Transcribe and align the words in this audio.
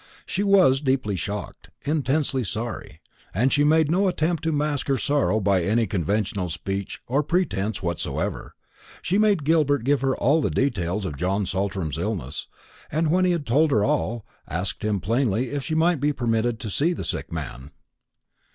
She 0.25 0.41
was 0.41 0.81
deeply 0.81 1.15
shocked, 1.15 1.69
intensely 1.85 2.43
sorry; 2.43 3.01
and 3.35 3.53
she 3.53 3.63
made 3.63 3.91
no 3.91 4.07
attempt 4.07 4.41
to 4.41 4.51
mask 4.51 4.87
her 4.87 4.97
sorrow 4.97 5.39
by 5.39 5.61
any 5.61 5.85
conventional 5.85 6.49
speech 6.49 6.99
or 7.05 7.21
pretence 7.21 7.83
whatsoever. 7.83 8.55
She 9.03 9.19
made 9.19 9.43
Gilbert 9.43 9.83
give 9.83 10.01
her 10.01 10.15
all 10.17 10.41
the 10.41 10.49
details 10.49 11.05
of 11.05 11.17
John 11.17 11.45
Saltram's 11.45 11.99
illness, 11.99 12.47
and 12.91 13.11
when 13.11 13.25
he 13.25 13.31
had 13.31 13.45
told 13.45 13.69
her 13.69 13.83
all, 13.85 14.25
asked 14.49 14.83
him 14.83 15.01
plainly 15.01 15.51
if 15.51 15.65
she 15.65 15.75
might 15.75 15.99
be 15.99 16.11
permitted 16.13 16.59
to 16.61 16.71
see 16.71 16.93
the 16.93 17.03
sick 17.03 17.31
man. 17.31 17.69